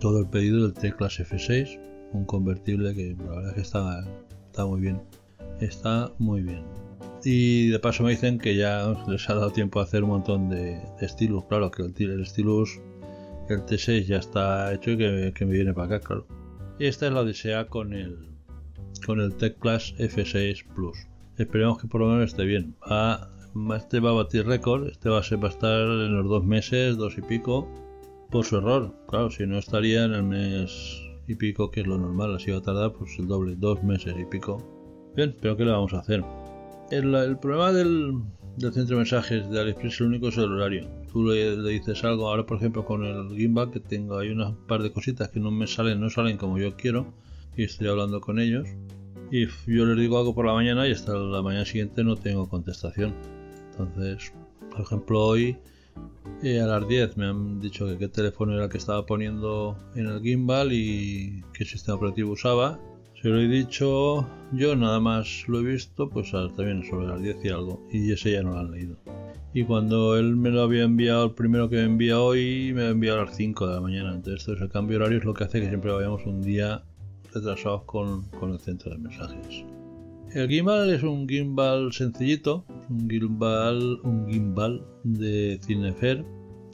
todo 0.00 0.20
el 0.20 0.26
pedido 0.26 0.62
del 0.62 0.74
T-Class 0.74 1.20
F6, 1.20 1.78
un 2.12 2.24
convertible 2.24 2.92
que 2.94 3.16
la 3.18 3.36
verdad 3.36 3.48
es 3.50 3.54
que 3.54 3.60
está 3.60 4.66
muy 4.66 4.80
bien. 4.80 5.00
Está 5.60 6.12
muy 6.18 6.42
bien. 6.42 6.85
Y 7.28 7.70
de 7.70 7.80
paso 7.80 8.04
me 8.04 8.10
dicen 8.10 8.38
que 8.38 8.54
ya 8.54 8.94
les 9.08 9.28
ha 9.28 9.34
dado 9.34 9.50
tiempo 9.50 9.80
a 9.80 9.82
hacer 9.82 10.04
un 10.04 10.10
montón 10.10 10.48
de, 10.48 10.80
estilos. 11.00 11.44
Claro, 11.46 11.72
que 11.72 11.82
el, 11.82 11.92
el 11.98 12.24
Stylus, 12.24 12.80
el 13.48 13.62
T6 13.62 14.04
ya 14.04 14.18
está 14.18 14.72
hecho 14.72 14.92
y 14.92 14.96
que, 14.96 15.44
me 15.44 15.50
viene 15.50 15.74
para 15.74 15.96
acá, 15.96 16.06
claro. 16.06 16.28
Y 16.78 16.86
esta 16.86 17.08
es 17.08 17.12
la 17.12 17.22
odisea 17.22 17.66
con 17.66 17.94
el, 17.94 18.28
con 19.04 19.20
el 19.20 19.34
Tech 19.34 19.58
Class 19.58 19.92
F6 19.98 20.66
Plus. 20.76 20.96
Esperemos 21.36 21.78
que 21.82 21.88
por 21.88 22.02
lo 22.02 22.10
menos 22.10 22.30
esté 22.30 22.44
bien. 22.44 22.76
este 23.76 23.98
va 23.98 24.10
a 24.10 24.12
batir 24.12 24.46
récord, 24.46 24.86
este 24.86 25.08
va 25.08 25.18
a, 25.18 25.22
ser, 25.24 25.42
va 25.42 25.48
a 25.48 25.50
estar 25.50 25.80
en 25.80 26.16
los 26.16 26.28
dos 26.28 26.44
meses, 26.44 26.96
dos 26.96 27.18
y 27.18 27.22
pico 27.22 27.68
por 28.30 28.44
su 28.44 28.58
error. 28.58 28.94
Claro, 29.08 29.32
si 29.32 29.48
no 29.48 29.58
estaría 29.58 30.04
en 30.04 30.12
el 30.12 30.22
mes 30.22 31.02
y 31.26 31.34
pico, 31.34 31.72
que 31.72 31.80
es 31.80 31.88
lo 31.88 31.98
normal, 31.98 32.36
así 32.36 32.52
va 32.52 32.58
a 32.58 32.62
tardar 32.62 32.92
pues 32.92 33.18
el 33.18 33.26
doble, 33.26 33.56
dos 33.56 33.82
meses 33.82 34.14
y 34.16 34.24
pico. 34.26 34.62
Bien, 35.16 35.34
pero 35.40 35.56
¿qué 35.56 35.64
le 35.64 35.72
vamos 35.72 35.92
a 35.92 35.98
hacer? 35.98 36.22
El, 36.90 37.38
problema 37.38 37.72
del, 37.72 38.22
centro 38.58 38.84
de 38.84 38.96
mensajes 38.96 39.50
de 39.50 39.60
AliExpress 39.60 40.00
lo 40.00 40.06
único 40.06 40.28
es 40.28 40.38
el 40.38 40.52
horario. 40.52 40.88
Tú 41.12 41.24
le, 41.24 41.56
dices 41.62 42.04
algo, 42.04 42.28
ahora 42.28 42.46
por 42.46 42.58
ejemplo 42.58 42.84
con 42.84 43.04
el 43.04 43.36
gimbal 43.36 43.70
que 43.70 43.80
tengo 43.80 44.18
hay 44.18 44.28
unas 44.28 44.52
par 44.68 44.82
de 44.82 44.92
cositas 44.92 45.28
que 45.30 45.40
no 45.40 45.50
me 45.50 45.66
salen, 45.66 46.00
no 46.00 46.10
salen 46.10 46.36
como 46.36 46.58
yo 46.58 46.76
quiero 46.76 47.12
y 47.56 47.64
estoy 47.64 47.88
hablando 47.88 48.20
con 48.20 48.38
ellos 48.38 48.68
y 49.30 49.46
yo 49.46 49.86
les 49.86 49.96
digo 49.98 50.18
algo 50.18 50.34
por 50.34 50.46
la 50.46 50.52
mañana 50.52 50.86
y 50.86 50.92
hasta 50.92 51.14
la 51.14 51.42
mañana 51.42 51.64
siguiente 51.64 52.04
no 52.04 52.16
tengo 52.16 52.48
contestación. 52.48 53.14
Entonces, 53.72 54.32
por 54.70 54.82
ejemplo 54.82 55.24
hoy 55.24 55.56
y 56.42 56.58
a 56.58 56.66
las 56.66 56.86
10 56.86 57.16
me 57.16 57.26
han 57.26 57.60
dicho 57.60 57.86
que 57.86 57.98
qué 57.98 58.08
teléfono 58.08 58.54
era 58.54 58.64
el 58.64 58.70
que 58.70 58.78
estaba 58.78 59.06
poniendo 59.06 59.76
en 59.94 60.06
el 60.06 60.20
gimbal 60.20 60.72
y 60.72 61.42
qué 61.52 61.64
sistema 61.64 61.96
operativo 61.96 62.32
usaba. 62.32 62.78
Se 63.26 63.32
lo 63.32 63.40
he 63.40 63.48
dicho 63.48 64.24
yo, 64.52 64.76
nada 64.76 65.00
más 65.00 65.48
lo 65.48 65.58
he 65.58 65.64
visto, 65.64 66.08
pues 66.08 66.30
también 66.30 66.84
sobre 66.84 67.08
las 67.08 67.20
10 67.20 67.44
y 67.44 67.48
algo. 67.48 67.84
Y 67.90 68.12
ese 68.12 68.30
ya 68.30 68.44
no 68.44 68.52
lo 68.52 68.60
han 68.60 68.70
leído. 68.70 68.98
Y 69.52 69.64
cuando 69.64 70.16
él 70.16 70.36
me 70.36 70.50
lo 70.50 70.62
había 70.62 70.84
enviado, 70.84 71.24
el 71.24 71.30
primero 71.32 71.68
que 71.68 71.74
me 71.74 71.82
envía 71.82 72.20
hoy, 72.20 72.70
me 72.72 72.82
ha 72.82 72.90
enviado 72.90 73.22
a 73.22 73.24
las 73.24 73.34
5 73.34 73.66
de 73.66 73.74
la 73.74 73.80
mañana. 73.80 74.14
Entonces, 74.14 74.46
ese 74.46 74.68
cambio 74.68 74.98
horario 74.98 75.18
es 75.18 75.24
lo 75.24 75.34
que 75.34 75.42
hace 75.42 75.60
que 75.60 75.66
siempre 75.66 75.90
vayamos 75.90 76.24
un 76.24 76.40
día 76.40 76.84
retrasados 77.34 77.82
con, 77.82 78.22
con 78.38 78.52
el 78.52 78.60
centro 78.60 78.92
de 78.92 78.98
mensajes. 78.98 79.64
El 80.32 80.48
gimbal 80.48 80.88
es 80.94 81.02
un 81.02 81.28
gimbal 81.28 81.92
sencillito, 81.92 82.64
un 82.88 83.10
gimbal, 83.10 83.98
un 84.04 84.28
gimbal 84.30 84.86
de 85.02 85.58
Cinefer, 85.66 86.24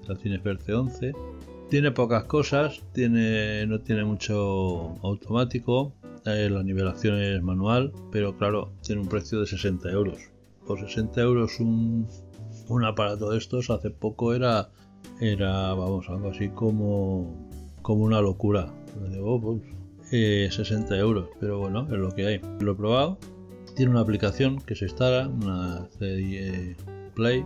la 0.06 0.16
Cinefer 0.16 0.59
C11. 0.59 1.16
Tiene 1.73 1.91
pocas 1.91 2.25
cosas, 2.25 2.83
tiene, 2.93 3.67
no 3.67 3.81
tiene 3.81 4.05
mucho 4.05 4.99
automático, 5.02 5.95
eh, 6.26 6.50
la 6.50 6.62
nivelación 6.62 7.19
es 7.19 7.43
manual, 7.43 7.95
pero 8.11 8.37
claro, 8.37 8.75
tiene 8.83 9.00
un 9.00 9.09
precio 9.09 9.41
de 9.41 9.47
60 9.47 9.91
euros. 9.91 10.19
Por 10.67 10.81
60 10.81 11.19
euros 11.23 11.59
un, 11.61 12.07
un 12.69 12.85
aparato 12.85 13.31
de 13.31 13.38
estos 13.38 13.71
hace 13.71 13.88
poco 13.88 14.35
era, 14.35 14.69
era 15.19 15.73
vamos, 15.73 16.11
algo 16.11 16.29
así 16.29 16.50
como, 16.50 17.49
como 17.81 18.05
una 18.05 18.21
locura. 18.21 18.71
60 20.11 20.95
eh, 20.95 20.99
euros, 20.99 21.31
pero 21.41 21.59
bueno, 21.59 21.87
es 21.91 21.99
lo 21.99 22.11
que 22.11 22.26
hay. 22.26 22.41
Lo 22.61 22.73
he 22.73 22.75
probado 22.75 23.17
tiene 23.75 23.93
una 23.93 24.00
aplicación 24.00 24.59
que 24.61 24.75
se 24.75 24.85
instala, 24.85 25.26
una 25.26 25.88
CDI 25.99 26.76
Play. 27.14 27.43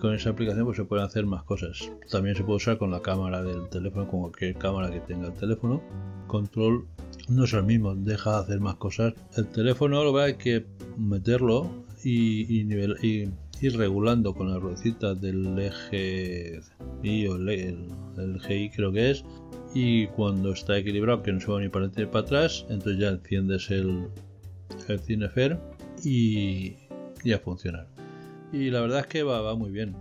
Con 0.00 0.14
esa 0.14 0.30
aplicación 0.30 0.64
pues 0.64 0.76
se 0.76 0.84
pueden 0.84 1.04
hacer 1.04 1.26
más 1.26 1.44
cosas. 1.44 1.90
También 2.10 2.36
se 2.36 2.44
puede 2.44 2.56
usar 2.56 2.78
con 2.78 2.90
la 2.90 3.00
cámara 3.00 3.42
del 3.42 3.68
teléfono, 3.68 4.08
con 4.08 4.20
cualquier 4.20 4.56
cámara 4.56 4.90
que 4.90 5.00
tenga 5.00 5.28
el 5.28 5.34
teléfono. 5.34 5.82
Control 6.26 6.86
no 7.28 7.44
es 7.44 7.52
el 7.52 7.64
mismo, 7.64 7.94
deja 7.94 8.32
de 8.32 8.36
hacer 8.38 8.60
más 8.60 8.76
cosas. 8.76 9.14
El 9.36 9.46
teléfono 9.48 10.04
lo 10.04 10.18
hay 10.18 10.34
que 10.34 10.66
meterlo 10.98 11.70
y, 12.02 12.60
y, 12.60 13.32
ir 13.60 13.78
regulando 13.78 14.34
con 14.34 14.50
la 14.50 14.58
ruedecita 14.58 15.14
del 15.14 15.58
eje 15.58 16.60
Y 17.02 17.26
o 17.26 17.36
el, 17.36 17.88
GI 18.46 18.70
creo 18.70 18.92
que 18.92 19.10
es 19.10 19.24
y 19.76 20.06
cuando 20.08 20.52
está 20.52 20.76
equilibrado 20.78 21.22
que 21.22 21.32
no 21.32 21.40
se 21.40 21.50
va 21.50 21.60
ni 21.60 21.68
para 21.68 21.86
adelante 21.86 22.02
ni 22.02 22.06
para 22.06 22.24
atrás 22.24 22.66
entonces 22.68 22.98
ya 22.98 23.08
enciendes 23.08 23.70
el 23.70 24.08
Cinefer 25.00 25.58
y 26.04 26.76
ya 27.24 27.38
funciona 27.38 27.86
y 28.54 28.70
la 28.70 28.80
verdad 28.80 29.00
es 29.00 29.06
que 29.06 29.22
va, 29.22 29.54
muy 29.54 29.70
bien 29.70 29.94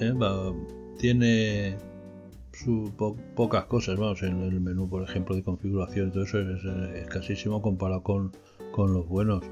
¿eh? 0.00 0.14
tiene 0.98 1.76
su, 2.52 2.92
pocas 3.34 3.64
cosas 3.66 3.98
vamos 3.98 4.22
en 4.22 4.40
el 4.42 4.60
menú 4.60 4.88
por 4.88 5.02
ejemplo 5.02 5.34
de 5.34 5.42
configuración 5.42 6.08
y 6.08 6.12
todo 6.12 6.22
eso 6.24 6.38
es, 6.40 6.64
escasísimo 7.02 7.60
comparado 7.60 8.02
con, 8.02 8.32
con 8.72 8.92
los 8.92 9.06
buenos 9.08 9.44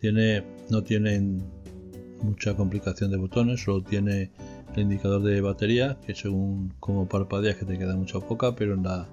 tiene 0.00 0.44
no 0.70 0.82
tienen 0.82 1.42
mucha 2.24 2.56
complicación 2.56 3.10
de 3.10 3.18
botones, 3.18 3.62
solo 3.62 3.82
tiene 3.82 4.30
el 4.74 4.82
indicador 4.82 5.22
de 5.22 5.40
batería, 5.40 5.98
que 6.04 6.14
según 6.14 6.72
como 6.80 7.06
parpadeas 7.06 7.56
que 7.56 7.64
te 7.66 7.78
queda 7.78 7.94
mucha 7.96 8.18
poca, 8.20 8.56
pero 8.56 8.74
en 8.74 8.82
la, 8.82 9.08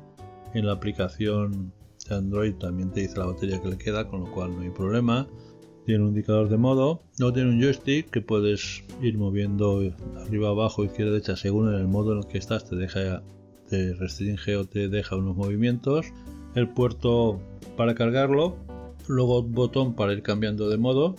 en 0.54 0.66
la 0.66 0.74
aplicación 0.74 1.74
de 2.08 2.16
Android 2.16 2.56
también 2.56 2.92
te 2.92 3.02
dice 3.02 3.20
la 3.20 3.26
batería 3.26 3.62
que 3.62 3.70
le 3.70 3.78
queda, 3.78 4.08
con 4.08 4.22
lo 4.22 4.32
cual 4.32 4.56
no 4.56 4.62
hay 4.62 4.70
problema. 4.70 5.28
Tiene 5.86 6.04
un 6.04 6.10
indicador 6.10 6.48
de 6.50 6.58
modo, 6.58 7.02
no 7.20 7.34
tiene 7.34 7.50
un 7.50 7.62
joystick 7.62 8.10
que 8.10 8.22
puedes 8.22 8.84
ir 9.02 9.18
moviendo 9.18 9.82
arriba, 10.18 10.50
abajo, 10.50 10.84
izquierda, 10.84 11.14
derecha, 11.14 11.36
según 11.36 11.74
el 11.74 11.88
modo 11.88 12.14
en 12.14 12.20
el 12.20 12.28
que 12.28 12.38
estás, 12.38 12.70
te 12.70 12.76
deja, 12.76 13.24
te 13.70 13.94
restringe 13.96 14.56
o 14.56 14.66
te 14.66 14.90
deja 14.90 15.16
unos 15.16 15.36
movimientos. 15.36 16.08
El 16.54 16.70
puerto 16.70 17.40
para 17.78 17.96
cargarlo, 17.96 18.58
luego 19.08 19.42
botón 19.42 19.96
para 19.96 20.14
ir 20.14 20.22
cambiando 20.22 20.70
de 20.70 20.78
modo, 20.78 21.16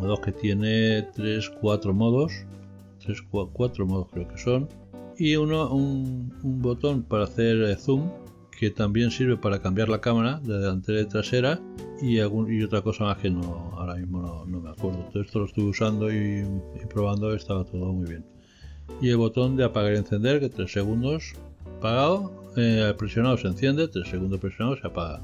modos 0.00 0.20
que 0.20 0.32
tiene 0.32 1.02
3, 1.14 1.50
4 1.60 1.92
modos, 1.92 2.32
3, 3.04 3.22
4 3.52 3.86
modos 3.86 4.08
creo 4.12 4.28
que 4.28 4.38
son, 4.38 4.68
y 5.18 5.36
uno, 5.36 5.72
un, 5.74 6.32
botón 6.42 7.02
para 7.02 7.24
hacer 7.24 7.76
zoom 7.76 8.10
que 8.58 8.70
también 8.70 9.10
sirve 9.10 9.36
para 9.36 9.60
cambiar 9.60 9.88
la 9.88 10.00
cámara 10.00 10.40
de 10.40 10.58
delantera 10.58 11.00
y 11.00 11.06
trasera 11.06 11.60
y, 12.00 12.18
algún, 12.20 12.52
y 12.52 12.62
otra 12.62 12.82
cosa 12.82 13.04
más 13.04 13.18
que 13.18 13.30
no 13.30 13.72
ahora 13.76 13.94
mismo 13.94 14.44
no, 14.46 14.60
me 14.60 14.70
acuerdo. 14.70 15.08
Todo 15.12 15.22
esto 15.22 15.38
lo 15.40 15.44
estuve 15.46 15.70
usando 15.70 16.12
y, 16.12 16.44
probando, 16.92 17.34
estaba 17.34 17.64
todo 17.64 17.92
muy 17.92 18.08
bien. 18.08 18.24
Y 19.00 19.10
el 19.10 19.16
botón 19.16 19.56
de 19.56 19.64
apagar 19.64 19.94
y 19.94 19.96
encender, 19.96 20.40
que 20.40 20.48
3 20.48 20.70
segundos 20.70 21.34
apagado, 21.78 22.52
eh, 22.56 22.94
presionado 22.96 23.36
se 23.36 23.48
enciende, 23.48 23.88
3 23.88 24.08
segundos 24.08 24.40
presionado 24.40 24.76
se 24.76 24.86
apaga. 24.86 25.22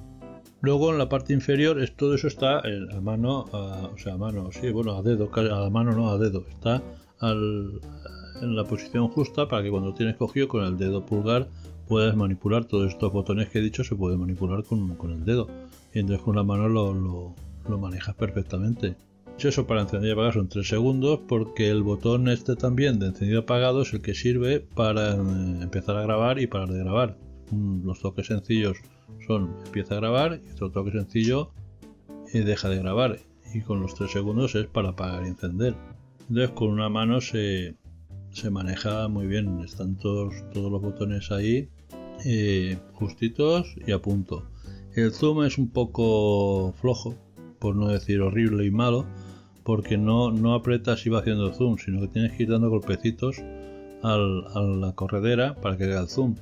Luego 0.60 0.92
en 0.92 0.98
la 0.98 1.08
parte 1.08 1.32
inferior 1.32 1.82
es, 1.82 1.96
todo 1.96 2.14
eso 2.14 2.28
está 2.28 2.60
a 2.60 3.00
mano, 3.00 3.46
o 3.50 3.98
sea, 3.98 4.14
a 4.14 4.16
mano, 4.16 4.50
sí, 4.52 4.70
bueno, 4.70 4.96
a 4.96 5.02
dedo, 5.02 5.28
a 5.34 5.70
mano 5.70 5.92
no, 5.92 6.10
a 6.10 6.18
dedo. 6.18 6.44
Está 6.48 6.82
en 7.20 8.56
la 8.56 8.64
posición 8.64 9.08
justa 9.08 9.48
para 9.48 9.62
que 9.62 9.70
cuando 9.70 9.92
tienes 9.94 10.16
cogido 10.16 10.48
con 10.48 10.64
el 10.64 10.76
dedo 10.76 11.04
pulgar 11.04 11.48
puedas 11.92 12.16
manipular 12.16 12.64
todos 12.64 12.90
estos 12.90 13.12
botones 13.12 13.50
que 13.50 13.58
he 13.58 13.62
dicho, 13.62 13.84
se 13.84 13.94
puede 13.94 14.16
manipular 14.16 14.64
con, 14.64 14.96
el 15.10 15.26
dedo. 15.26 15.46
Y 15.92 15.98
entonces 15.98 16.24
con 16.24 16.36
la 16.36 16.42
mano 16.42 16.66
lo, 16.66 17.34
manejas 17.78 18.14
perfectamente. 18.14 18.96
Eso 19.38 19.66
para 19.66 19.82
encender 19.82 20.08
y 20.08 20.12
apagar 20.12 20.32
son 20.32 20.48
3 20.48 20.66
segundos 20.66 21.20
porque 21.28 21.68
el 21.68 21.82
botón 21.82 22.28
este 22.28 22.56
también 22.56 22.98
de 22.98 23.08
encendido 23.08 23.40
y 23.40 23.42
apagado 23.42 23.82
es 23.82 23.92
el 23.92 24.00
que 24.00 24.14
sirve 24.14 24.60
para 24.60 25.16
eh, 25.16 25.18
empezar 25.60 25.98
a 25.98 26.02
grabar 26.02 26.38
y 26.38 26.46
parar 26.46 26.70
de 26.70 26.78
grabar. 26.78 27.18
Los 27.84 28.00
toques 28.00 28.28
sencillos 28.28 28.78
son 29.26 29.54
empieza 29.66 29.92
a 29.94 29.98
grabar 29.98 30.40
y 30.42 30.50
otro 30.52 30.70
toque 30.70 30.92
sencillo 30.92 31.50
y 32.32 32.38
deja 32.38 32.70
de 32.70 32.78
grabar 32.78 33.18
y 33.52 33.60
con 33.60 33.82
los 33.82 33.94
3 33.96 34.10
segundos 34.10 34.54
es 34.54 34.66
para 34.66 34.90
apagar 34.90 35.24
y 35.26 35.28
encender 35.28 35.74
entonces 36.20 36.50
con 36.52 36.68
una 36.68 36.88
mano 36.88 37.20
se, 37.20 37.74
se 38.30 38.48
maneja 38.48 39.08
muy 39.08 39.26
bien 39.26 39.60
están 39.60 39.96
todos, 39.96 40.32
todos 40.54 40.72
los 40.72 40.80
botones 40.80 41.30
ahí 41.30 41.68
eh, 42.24 42.78
justitos 42.92 43.74
y 43.86 43.92
a 43.92 44.00
punto 44.00 44.44
el 44.94 45.12
zoom 45.12 45.44
es 45.44 45.58
un 45.58 45.70
poco 45.70 46.72
flojo 46.80 47.14
por 47.58 47.76
no 47.76 47.88
decir 47.88 48.20
horrible 48.20 48.66
y 48.66 48.70
malo 48.70 49.06
porque 49.62 49.96
no, 49.96 50.30
no 50.32 50.54
apretas 50.54 51.06
y 51.06 51.10
va 51.10 51.20
haciendo 51.20 51.52
zoom 51.52 51.78
sino 51.78 52.00
que 52.00 52.08
tienes 52.08 52.32
que 52.32 52.42
ir 52.44 52.50
dando 52.50 52.70
golpecitos 52.70 53.38
al, 54.02 54.44
a 54.54 54.60
la 54.60 54.92
corredera 54.94 55.54
para 55.54 55.76
que 55.76 55.84
haga 55.84 56.00
el 56.00 56.08
zoom 56.08 56.34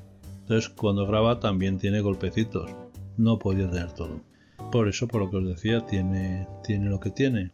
entonces 0.50 0.68
cuando 0.70 1.06
graba 1.06 1.38
también 1.38 1.78
tiene 1.78 2.00
golpecitos. 2.00 2.72
No 3.16 3.38
podía 3.38 3.70
tener 3.70 3.92
todo. 3.92 4.20
Por 4.72 4.88
eso, 4.88 5.06
por 5.06 5.20
lo 5.20 5.30
que 5.30 5.36
os 5.36 5.46
decía, 5.46 5.86
tiene, 5.86 6.48
tiene 6.64 6.90
lo 6.90 6.98
que 6.98 7.10
tiene. 7.10 7.52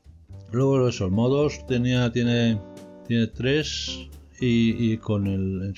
Luego 0.51 0.89
esos 0.89 1.11
modos 1.11 1.67
tenía, 1.67 2.11
tiene, 2.11 2.59
tiene 3.07 3.27
tres 3.27 4.09
y, 4.41 4.97
con 4.99 5.27
el 5.27 5.75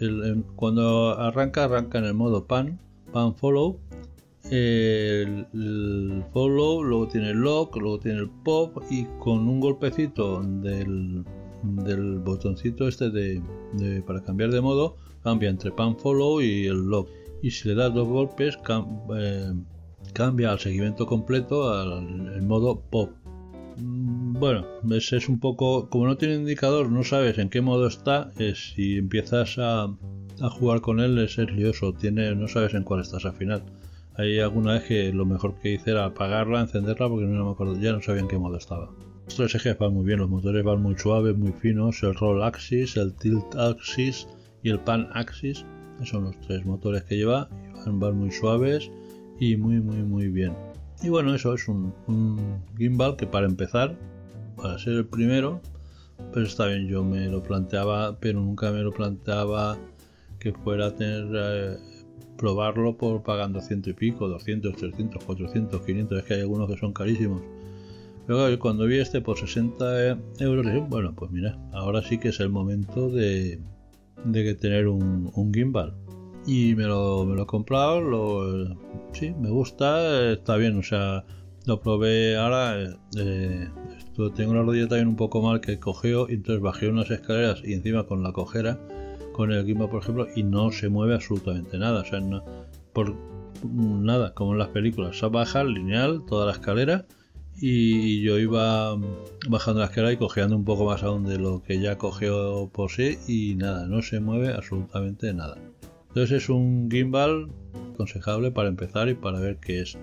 en 0.00 0.42
cuando 0.56 1.18
arranca, 1.18 1.64
arranca 1.64 1.98
en 1.98 2.04
el 2.04 2.14
modo 2.14 2.46
pan, 2.46 2.78
pan 3.12 3.34
follow. 3.34 3.78
El, 4.50 5.46
follow, 6.32 6.82
luego 6.82 7.08
tiene 7.08 7.30
el 7.30 7.38
lock, 7.38 7.76
luego 7.76 7.98
tiene 7.98 8.18
el 8.18 8.30
pop 8.30 8.82
y 8.90 9.04
con 9.18 9.48
un 9.48 9.60
golpecito 9.60 10.42
del, 10.42 11.24
del 11.62 12.18
botoncito 12.18 12.86
este 12.86 13.10
de, 13.10 13.42
para 14.06 14.22
cambiar 14.22 14.50
de 14.50 14.60
modo 14.60 14.96
cambia 15.22 15.48
entre 15.48 15.70
pan 15.70 15.96
follow 15.96 16.42
y 16.42 16.66
el 16.66 16.76
lock 16.76 17.08
y 17.42 17.50
si 17.50 17.68
le 17.68 17.74
das 17.74 17.94
dos 17.94 18.06
golpes 18.06 18.58
eh, 19.16 19.52
cambia 20.12 20.52
al 20.52 20.58
seguimiento 20.58 21.06
completo 21.06 21.70
al 21.70 22.42
modo 22.42 22.78
pop 22.90 23.10
bueno 24.38 24.66
es 24.90 25.28
un 25.28 25.40
poco 25.40 25.88
como 25.88 26.06
no 26.06 26.16
tiene 26.16 26.34
indicador 26.34 26.90
no 26.90 27.04
sabes 27.04 27.38
en 27.38 27.48
qué 27.48 27.60
modo 27.60 27.86
está 27.86 28.30
si 28.54 28.98
empiezas 28.98 29.56
a, 29.58 29.94
jugar 30.50 30.80
con 30.80 31.00
él 31.00 31.18
es 31.18 31.38
lioso 31.38 31.92
tiene 31.92 32.34
no 32.34 32.48
sabes 32.48 32.74
en 32.74 32.84
cuál 32.84 33.00
estás 33.00 33.24
al 33.24 33.34
final 33.34 33.62
hay 34.16 34.38
alguna 34.40 34.74
vez 34.74 34.84
que 34.84 35.12
lo 35.12 35.24
mejor 35.24 35.58
que 35.60 35.74
hice 35.74 35.92
era 35.92 36.04
apagarla 36.04 36.60
encenderla 36.60 37.08
porque 37.08 37.26
no 37.26 37.44
me 37.44 37.52
acuerdo 37.52 37.78
ya 37.80 37.92
no 37.92 38.02
sabía 38.02 38.22
en 38.22 38.28
qué 38.28 38.38
modo 38.38 38.56
estaba 38.56 38.90
los 39.24 39.36
tres 39.36 39.54
ejes 39.54 39.78
van 39.78 39.94
muy 39.94 40.04
bien 40.04 40.18
los 40.18 40.28
motores 40.28 40.64
van 40.64 40.82
muy 40.82 40.98
suaves 40.98 41.36
muy 41.36 41.52
finos 41.52 42.02
el 42.02 42.14
roll 42.14 42.42
axis 42.42 42.96
el 42.96 43.14
tilt 43.14 43.54
axis 43.56 44.26
y 44.64 44.70
el 44.70 44.80
Pan 44.80 45.08
Axis. 45.12 45.64
Son 46.02 46.24
los 46.24 46.40
tres 46.40 46.66
motores 46.66 47.04
que 47.04 47.16
lleva. 47.16 47.48
Van, 47.86 48.16
muy 48.16 48.32
suaves 48.32 48.90
y 49.38 49.56
muy, 49.56 49.80
muy, 49.80 49.98
muy 49.98 50.28
bien. 50.28 50.54
Y 51.02 51.10
bueno, 51.10 51.34
eso 51.34 51.54
es 51.54 51.68
un, 51.68 51.92
gimbal 52.76 53.16
que 53.16 53.26
para 53.26 53.46
empezar, 53.46 53.94
para 54.64 54.78
ser 54.78 54.94
el 54.94 55.04
primero, 55.04 55.60
pues 56.32 56.48
está 56.48 56.64
bien. 56.64 56.88
Yo 56.88 57.04
me 57.04 57.28
lo 57.28 57.42
planteaba, 57.42 58.18
pero 58.18 58.40
nunca 58.40 58.72
me 58.72 58.80
lo 58.80 58.92
planteaba 58.92 59.76
que 60.38 60.54
fuera 60.54 60.86
a 60.86 60.90
tener. 60.96 61.26
Eh, 61.34 61.76
probarlo 62.38 62.96
por 62.96 63.22
pagando 63.22 63.60
ciento 63.60 63.90
y 63.90 63.92
pico, 63.92 64.26
200, 64.26 64.74
300, 64.74 65.22
400, 65.22 65.82
500, 65.82 66.18
es 66.18 66.24
que 66.24 66.34
hay 66.34 66.40
algunos 66.40 66.70
que 66.70 66.78
son 66.78 66.94
carísimos. 66.94 67.42
Pero 68.26 68.58
cuando 68.58 68.86
vi 68.86 68.98
este 68.98 69.20
por 69.20 69.38
60 69.38 70.18
euros, 70.40 70.64
dije, 70.64 70.80
bueno, 70.88 71.14
pues 71.14 71.30
mira, 71.30 71.58
ahora 71.72 72.02
sí 72.02 72.16
que 72.16 72.28
es 72.28 72.40
el 72.40 72.48
momento 72.48 73.10
de, 73.10 73.60
de 74.24 74.44
que 74.44 74.54
tener 74.54 74.88
un, 74.88 75.30
gimbal. 75.52 75.94
Y 76.46 76.74
me 76.74 76.84
lo, 76.84 77.26
me 77.26 77.36
lo 77.36 77.42
he 77.42 77.46
comprado, 77.46 78.00
lo, 78.00 78.76
sí, 79.12 79.34
me 79.38 79.50
gusta, 79.50 80.32
está 80.32 80.56
bien, 80.56 80.78
o 80.78 80.82
sea, 80.82 81.24
lo 81.66 81.80
probé 81.80 82.36
ahora, 82.36 82.78
eh, 83.16 83.68
esto, 83.96 84.30
tengo 84.32 84.54
la 84.54 84.62
rodilla 84.62 84.88
también 84.88 85.08
un 85.08 85.16
poco 85.16 85.42
mal 85.42 85.60
que 85.60 85.78
cogeo, 85.78 86.28
y 86.28 86.34
entonces 86.34 86.62
bajé 86.62 86.88
unas 86.88 87.10
escaleras 87.10 87.62
y 87.64 87.72
encima 87.72 88.04
con 88.04 88.22
la 88.22 88.32
cojera, 88.32 88.78
con 89.32 89.52
el 89.52 89.64
gimbal 89.64 89.88
por 89.88 90.02
ejemplo, 90.02 90.26
y 90.34 90.42
no 90.42 90.70
se 90.72 90.88
mueve 90.88 91.14
absolutamente 91.14 91.78
nada, 91.78 92.02
o 92.02 92.04
sea, 92.04 92.20
por 92.92 93.14
nada, 93.64 94.34
como 94.34 94.52
en 94.52 94.58
las 94.58 94.68
películas, 94.68 95.18
se 95.18 95.26
baja 95.26 95.64
lineal 95.64 96.24
toda 96.26 96.46
la 96.46 96.52
escalera 96.52 97.06
y 97.56 98.20
yo 98.22 98.38
iba 98.38 98.96
bajando 99.48 99.80
la 99.80 99.86
escalera 99.86 100.12
y 100.12 100.16
cojeando 100.16 100.56
un 100.56 100.64
poco 100.64 100.84
más 100.84 101.02
aún 101.02 101.24
de 101.24 101.38
lo 101.38 101.62
que 101.62 101.80
ya 101.80 101.96
cogió 101.96 102.68
por 102.72 102.90
sí 102.90 103.16
y 103.28 103.54
nada, 103.54 103.86
no 103.86 104.02
se 104.02 104.20
mueve 104.20 104.52
absolutamente 104.52 105.32
nada. 105.32 105.56
Entonces 106.08 106.42
es 106.42 106.48
un 106.48 106.90
gimbal 106.90 107.48
aconsejable 107.94 108.50
para 108.50 108.68
empezar 108.68 109.08
y 109.08 109.14
para 109.14 109.40
ver 109.40 109.58
qué 109.58 109.80
es. 109.80 109.96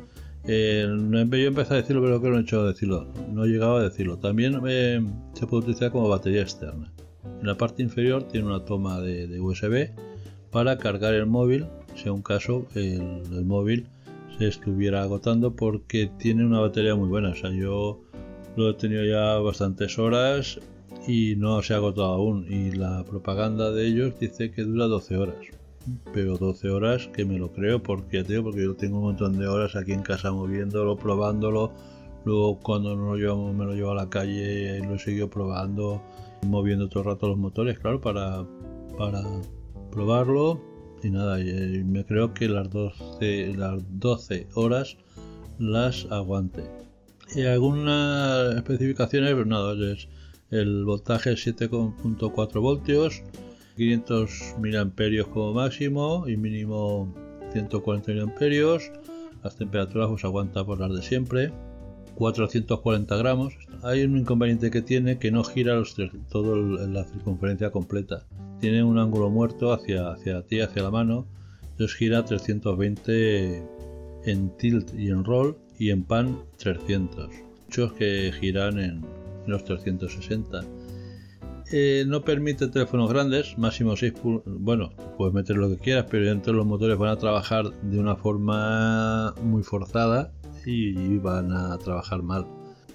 Eh, 0.48 0.88
yo 0.88 1.48
empecé 1.48 1.74
a 1.74 1.77
decirlo, 1.77 2.01
pero 2.01 2.19
creo 2.19 2.21
que 2.21 2.29
no 2.29 2.38
he 2.38 2.41
hecho 2.41 2.65
decirlo. 2.65 3.07
No 3.31 3.43
a 3.43 3.83
decirlo. 3.83 4.17
También 4.17 4.60
eh, 4.67 5.05
se 5.33 5.48
puede 5.48 5.63
utilizar 5.63 5.91
como 5.91 6.10
batería 6.10 6.41
externa. 6.41 6.91
En 7.39 7.48
la 7.48 7.55
parte 7.55 7.83
inferior 7.83 8.24
tiene 8.24 8.48
una 8.48 8.65
toma 8.65 9.00
de, 9.00 9.39
USB 9.39 9.89
para 10.51 10.77
cargar 10.77 11.13
el 11.13 11.25
móvil. 11.25 11.67
Si 11.95 12.10
un 12.10 12.21
caso 12.21 12.65
el 12.74 13.45
móvil 13.45 13.88
estuviera 14.48 15.03
agotando 15.03 15.55
porque 15.55 16.10
tiene 16.17 16.45
una 16.45 16.60
batería 16.60 16.95
muy 16.95 17.07
buena. 17.07 17.29
O 17.29 17.36
sea, 17.36 17.51
yo 17.51 18.01
lo 18.55 18.69
he 18.69 18.74
tenido 18.74 19.03
ya 19.05 19.38
bastantes 19.39 19.98
horas 20.00 20.60
y 21.07 21.36
no 21.38 21.62
se 21.62 21.74
ha 21.74 21.77
agotado 21.77 22.13
aún. 22.13 22.45
Y 22.50 22.71
la 22.71 23.03
propaganda 23.03 23.71
de 23.71 23.88
ellos 23.88 24.19
dice 24.19 24.51
que 24.51 24.63
dura 24.63 24.86
12 24.86 25.17
horas. 25.17 25.36
Pero 26.13 26.38
12 26.38 26.69
horas 26.69 27.07
que 27.13 27.25
me 27.25 27.38
lo 27.38 27.51
creo 27.51 27.81
porque, 27.81 28.23
tío, 28.23 28.43
porque 28.43 28.63
yo 28.63 28.75
tengo 28.75 28.97
un 28.97 29.03
montón 29.03 29.39
de 29.39 29.47
horas 29.47 29.75
aquí 29.75 29.93
en 29.93 30.03
casa 30.03 30.31
moviéndolo, 30.31 30.95
probándolo, 30.97 31.71
Luego 32.23 32.59
cuando 32.59 32.95
no 32.95 33.13
lo 33.13 33.15
llevamos, 33.15 33.55
me 33.55 33.65
lo 33.65 33.73
llevo 33.73 33.91
a 33.91 33.95
la 33.95 34.09
calle 34.09 34.77
y 34.77 34.81
lo 34.83 34.95
he 34.95 35.00
seguido 35.00 35.29
probando, 35.29 36.01
moviendo 36.45 36.88
todo 36.88 37.00
el 37.00 37.09
rato 37.09 37.27
los 37.27 37.38
motores, 37.38 37.79
claro, 37.79 38.00
para, 38.00 38.45
para 38.97 39.23
probarlo. 39.91 40.61
Y 41.03 41.09
nada, 41.09 41.38
me 41.38 42.05
creo 42.05 42.33
que 42.33 42.47
las 42.47 42.69
12, 42.69 43.55
las 43.57 43.81
12 44.00 44.50
horas 44.53 44.97
las 45.57 46.05
aguante. 46.11 46.63
Y 47.35 47.43
algunas 47.45 48.55
especificaciones, 48.55 49.33
pues 49.33 49.47
nada, 49.47 49.73
es 49.91 50.07
el 50.51 50.85
voltaje 50.85 51.31
7.4 51.31 52.61
voltios, 52.61 53.23
500 53.81 54.57
miliamperios 54.59 55.27
como 55.29 55.53
máximo 55.53 56.25
y 56.27 56.38
mínimo 56.38 57.11
140 57.51 58.11
miliamperios. 58.11 58.91
Las 59.43 59.55
temperaturas 59.55 60.07
pues 60.09 60.23
aguanta 60.23 60.63
por 60.63 60.79
las 60.79 60.93
de 60.93 61.01
siempre. 61.01 61.51
440 62.13 63.17
gramos. 63.17 63.55
Hay 63.81 64.03
un 64.03 64.19
inconveniente 64.19 64.69
que 64.69 64.83
tiene 64.83 65.17
que 65.17 65.31
no 65.31 65.43
gira 65.43 65.73
los 65.73 65.95
todo 66.29 66.57
la 66.57 67.05
circunferencia 67.05 67.71
completa. 67.71 68.23
Tiene 68.59 68.83
un 68.83 69.00
ángulo 69.00 69.31
muerto 69.31 69.73
hacia, 69.73 70.11
hacia 70.11 70.43
ti, 70.43 70.61
hacia 70.61 70.83
la 70.83 70.91
mano. 70.91 71.25
Entonces 71.71 71.97
gira 71.97 72.23
320 72.23 73.63
en 74.25 74.57
tilt 74.57 74.93
y 74.93 75.09
en 75.09 75.25
roll 75.25 75.57
y 75.79 75.89
en 75.89 76.03
pan 76.03 76.38
300. 76.57 77.31
Muchos 77.65 77.93
que 77.93 78.31
giran 78.39 78.77
en 78.77 79.01
los 79.47 79.65
360. 79.65 80.61
Eh, 81.74 82.04
no 82.06 82.22
permite 82.22 82.68
teléfonos 82.68 83.10
grandes, 83.10 83.58
máximo 83.58 83.96
6 83.96 84.13
Bueno, 84.46 84.92
puedes 85.18 85.34
meter 85.34 85.56
lo 85.56 85.70
que 85.70 85.78
quieras, 85.78 86.06
pero 86.10 86.25
dentro 86.25 86.51
los 86.51 86.66
motores 86.66 86.98
van 86.98 87.12
a 87.12 87.16
trabajar 87.16 87.72
de 87.82 87.98
una 87.98 88.18
forma 88.18 89.34
muy 89.42 89.63
forzada 89.63 90.34
y 90.66 91.18
van 91.18 91.54
a 91.54 91.78
trabajar 91.78 92.24
mal. 92.24 92.46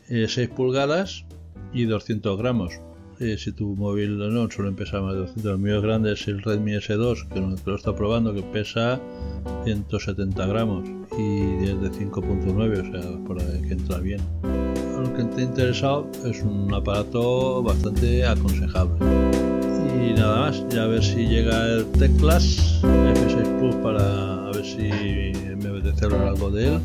6 0.09 0.37
eh, 0.39 0.49
pulgadas 0.49 1.25
y 1.73 1.85
200 1.85 2.37
gramos. 2.39 2.75
Eh, 3.19 3.39
si 3.39 3.53
tu 3.53 3.75
móvil 3.77 4.19
no 4.19 4.51
suele 4.51 4.73
pesar 4.73 5.01
más 5.01 5.15
de 5.15 5.21
200, 5.21 5.53
el 5.53 5.59
mío 5.59 5.77
es 5.77 5.83
grande 5.83 6.13
es 6.13 6.29
el 6.29 6.43
Redmi 6.43 6.73
S2 6.73 7.29
que 7.29 7.41
lo 7.41 7.75
está 7.75 7.97
probando 7.97 8.35
que 8.35 8.43
pesa 8.43 9.01
170 9.65 10.47
gramos 10.47 10.87
y 11.19 11.65
es 11.65 11.81
de 11.81 11.91
5.9, 11.91 12.55
o 12.55 13.03
sea, 13.03 13.25
por 13.25 13.39
que 13.39 13.73
entra 13.73 14.01
bien. 14.01 14.21
Que 15.15 15.25
te 15.25 15.43
interesado 15.43 16.07
es 16.25 16.43
un 16.43 16.73
aparato 16.75 17.63
bastante 17.63 18.27
aconsejable. 18.27 18.97
Y 19.95 20.13
nada 20.13 20.41
más, 20.41 20.69
ya 20.69 20.85
a 20.85 20.87
ver 20.87 21.03
si 21.03 21.27
llega 21.27 21.65
el 21.67 21.87
Teclas 21.93 22.81
F6 22.83 23.59
Plus 23.59 23.75
para 23.77 24.51
ver 24.51 24.65
si 24.65 24.91
me 25.57 25.69
apetece 25.71 26.07
algo 26.07 26.51
de 26.51 26.75
él. 26.75 26.81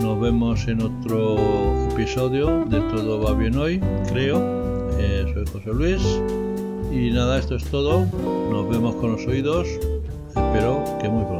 Nos 0.00 0.20
vemos 0.20 0.66
en 0.66 0.82
otro 0.82 1.36
episodio 1.92 2.64
de 2.64 2.80
Todo 2.80 3.22
va 3.22 3.34
bien 3.34 3.56
hoy, 3.56 3.80
creo. 4.08 4.40
Eh, 4.98 5.30
soy 5.32 5.46
José 5.46 5.72
Luis. 5.72 6.02
Y 6.92 7.10
nada, 7.10 7.38
esto 7.38 7.54
es 7.54 7.64
todo. 7.64 8.06
Nos 8.50 8.68
vemos 8.68 8.96
con 8.96 9.12
los 9.12 9.26
oídos. 9.26 9.68
Espero 10.28 10.84
que 11.00 11.08
muy 11.08 11.24
pronto. 11.24 11.39